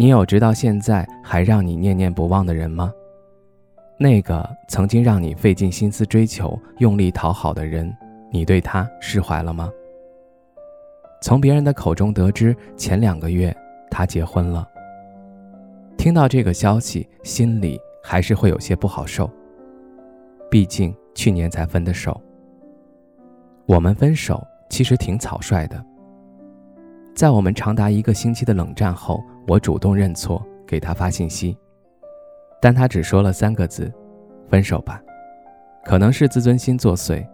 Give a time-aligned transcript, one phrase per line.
[0.00, 2.92] 你有直到现在还让你念念不忘的人吗？
[3.98, 7.92] 那个曾经让你费尽心思追求、用力讨好的人，
[8.30, 9.68] 你对他释怀了吗？
[11.20, 13.52] 从别人的口中得知，前两个月
[13.90, 14.64] 他结婚了。
[15.96, 19.28] 听到这个消息，心里还是会有些不好受。
[20.48, 22.22] 毕竟去年才分的手。
[23.66, 25.84] 我们分手其实挺草率的。
[27.18, 31.58] 在我们长达一个星期的冷战后，我主动认错，给他发信息，
[32.62, 33.92] 但他只说了三个字
[34.48, 35.02] ：“分手吧。”
[35.84, 37.26] 可能是自尊心作祟，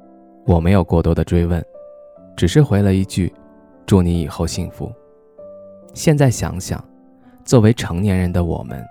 [0.46, 1.62] 我没有过多的追问，
[2.34, 3.30] 只是回了一句
[3.84, 4.91] ：“祝你以后幸福。”
[5.92, 6.82] 现在想想，
[7.44, 8.82] 作为成年人的我们，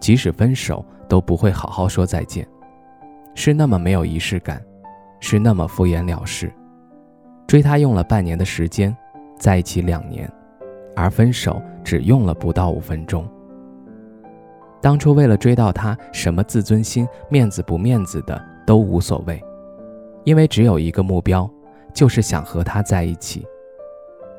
[0.00, 2.44] 即使分手都不会好好说再见，
[3.36, 4.60] 是那么没有仪式感，
[5.20, 6.52] 是那么敷衍了事。
[7.46, 8.92] 追他用了半年的时间，
[9.38, 10.28] 在一起两年。
[10.94, 13.26] 而分手只用了不到五分钟。
[14.82, 19.42] 当初为了追到他，什么自尊心、面子不面子的都无所谓，
[20.24, 21.48] 因为只有一个目标，
[21.92, 23.46] 就是想和他在一起。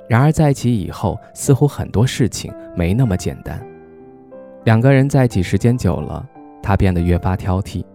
[0.10, 3.64] 然而在一起以后，似乎很多事情没那么简单。
[4.64, 6.28] 两个人在一起时间久了，
[6.62, 7.86] 他变得越发挑剔，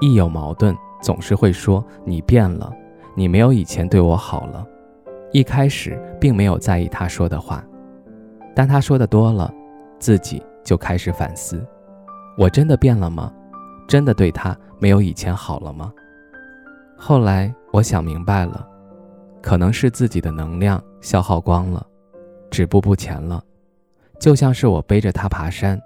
[0.00, 2.72] 一有矛盾总是会说：“你变了，
[3.14, 4.66] 你没有以前对我好了。”
[5.32, 7.64] 一开始并没有在意他说的话。
[8.56, 9.52] 但他说的多了，
[9.98, 11.62] 自己就开始反思：
[12.38, 13.30] 我真的变了吗？
[13.86, 15.92] 真的对他没有以前好了吗？
[16.96, 18.66] 后来我想明白了，
[19.42, 21.86] 可能是自己的能量消耗光了，
[22.50, 23.44] 止步不前了。
[24.18, 25.78] 就像是我背着他爬山，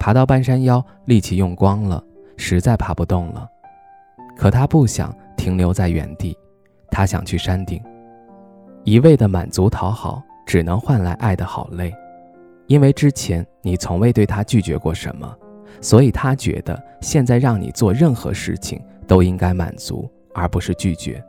[0.00, 2.02] 爬到半山腰，力气用光了，
[2.36, 3.48] 实在爬不动了。
[4.36, 6.36] 可他不想停留在原地，
[6.90, 7.80] 他想去山顶。
[8.82, 11.94] 一味的满足讨好，只能换来爱的好累。
[12.68, 15.36] 因为之前你从未对他拒绝过什么，
[15.80, 21.22] 所以他觉得现在让你做任何事情都应该满足，而不是拒绝。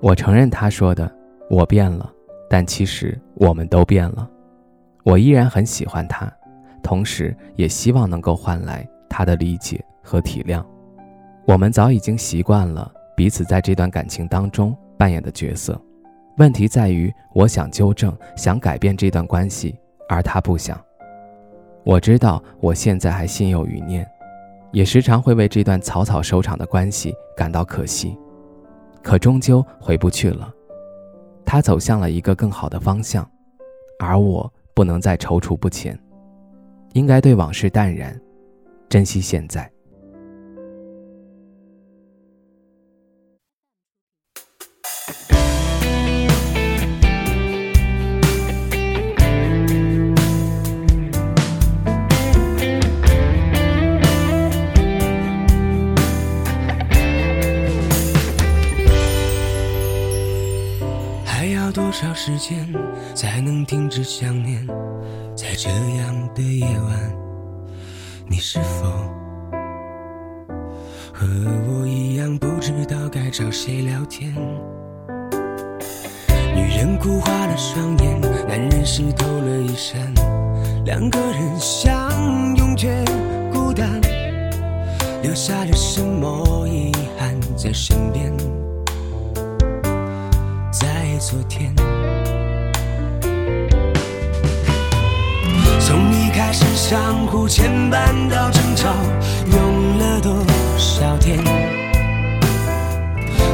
[0.00, 1.10] 我承认他说的
[1.48, 2.12] 我变了，
[2.50, 4.28] 但其实我们都变了。
[5.04, 6.30] 我依然很喜欢他，
[6.82, 10.64] 同时也希望能够换来他的理解和体谅。
[11.46, 15.80] 我们早已经习惯了彼此在这段感情当中扮演的角色，
[16.36, 19.78] 问题在于我想纠正，想改变这段关系。
[20.08, 20.80] 而他不想。
[21.84, 24.06] 我知道我现在还心有余念，
[24.72, 28.16] 也时常会为这段草草收场的关系感到可惜，
[29.02, 30.52] 可终究回不去了。
[31.44, 33.26] 他走向了一个更好的方向，
[33.98, 35.98] 而我不能再踌躇不前，
[36.92, 38.20] 应该对往事淡然，
[38.88, 39.70] 珍惜现在。
[62.28, 62.68] 时间
[63.14, 64.66] 才能停止想念？
[65.34, 67.16] 在这样的夜晚，
[68.26, 68.84] 你是否
[71.10, 71.26] 和
[71.66, 74.30] 我一样不知道该找谁聊天？
[76.54, 79.98] 女人哭花了双眼，男人湿透了衣衫，
[80.84, 83.02] 两个人相拥却
[83.50, 83.98] 孤单，
[85.22, 88.30] 留下了什么遗憾在身边？
[90.70, 91.74] 在昨天，
[96.88, 98.88] 相互牵绊到争吵，
[99.52, 100.32] 用了多
[100.78, 101.38] 少天？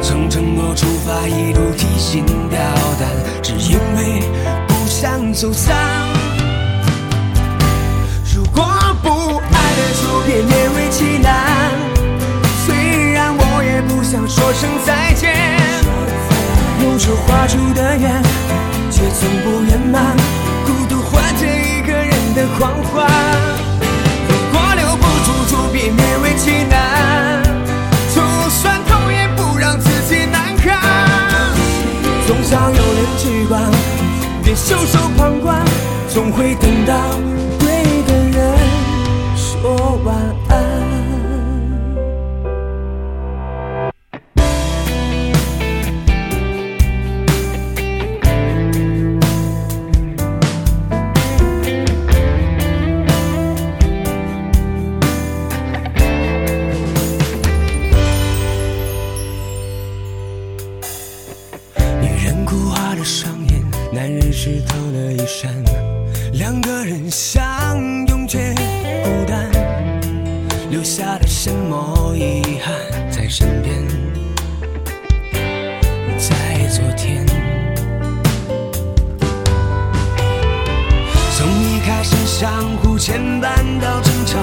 [0.01, 2.57] 从承诺出发，一路提心吊
[2.97, 3.09] 胆，
[3.43, 4.23] 只因为
[4.69, 5.75] 不想走散。
[8.33, 8.63] 如果
[9.03, 11.73] 不爱的就别勉为其难，
[12.65, 15.35] 虽然我也不想说声再见。
[16.85, 18.23] 用手画出的圆，
[18.89, 20.34] 却从不圆满。
[34.65, 35.63] 袖手旁观，
[36.09, 36.95] 总会等到
[37.59, 37.67] 对
[38.07, 38.57] 的人
[39.35, 40.15] 说晚
[40.49, 40.55] 安。
[62.01, 63.34] 女人哭花了伤。
[64.45, 65.51] 湿透了衣衫
[66.33, 68.53] 两个人相拥却
[69.03, 69.49] 孤单
[70.69, 72.75] 留下了什么遗憾
[73.09, 73.83] 在身边？
[76.19, 77.25] 在昨天
[81.35, 84.37] 从一开始相互牵绊到争吵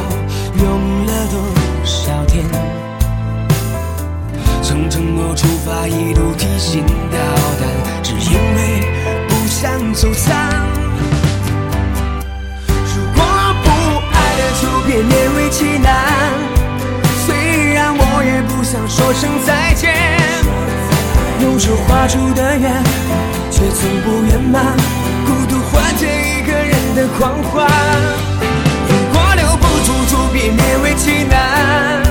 [0.58, 2.44] 用了多少天？
[4.64, 6.84] 从承诺出发一路提醒
[10.02, 10.50] 走散。
[12.66, 13.22] 如果
[13.62, 13.70] 不
[14.10, 15.94] 爱了，就别勉为其难。
[17.24, 19.94] 虽然我也不想说声再见，
[21.40, 22.82] 用手画出的圆，
[23.48, 24.76] 却从不圆满。
[25.24, 27.64] 孤独换借一个人的狂欢。
[28.88, 32.01] 如果留不住，就别勉为其难。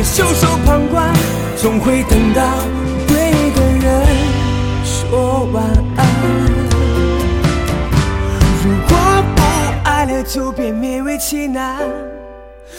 [0.00, 1.12] 别袖手旁观，
[1.58, 2.42] 总会等到
[3.06, 3.16] 对
[3.50, 4.06] 的人
[4.82, 5.62] 说晚
[5.94, 6.06] 安。
[8.64, 8.96] 如果
[9.36, 9.42] 不
[9.84, 11.76] 爱了，就别勉为其难。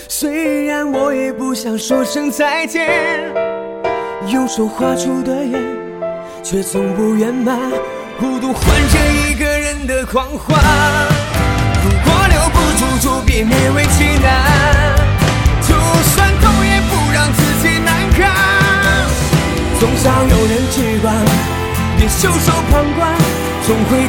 [0.08, 2.90] 虽然我也不想说声再见，
[4.28, 5.62] 用手画出的圆，
[6.42, 7.56] 却从不圆满。
[8.20, 8.98] 孤独换着
[9.30, 10.60] 一个人的狂欢。
[22.22, 23.18] 袖手旁观，
[23.66, 24.08] 总会